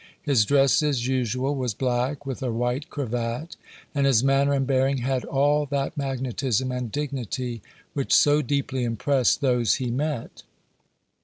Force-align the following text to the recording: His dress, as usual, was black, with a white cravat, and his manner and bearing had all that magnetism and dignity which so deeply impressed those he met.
His 0.23 0.45
dress, 0.45 0.81
as 0.81 1.05
usual, 1.05 1.53
was 1.53 1.75
black, 1.75 2.25
with 2.25 2.41
a 2.41 2.51
white 2.51 2.89
cravat, 2.89 3.55
and 3.93 4.07
his 4.07 4.23
manner 4.23 4.51
and 4.53 4.65
bearing 4.65 4.97
had 4.97 5.23
all 5.25 5.67
that 5.67 5.95
magnetism 5.95 6.71
and 6.71 6.91
dignity 6.91 7.61
which 7.93 8.11
so 8.11 8.41
deeply 8.41 8.83
impressed 8.83 9.41
those 9.41 9.75
he 9.75 9.91
met. 9.91 10.41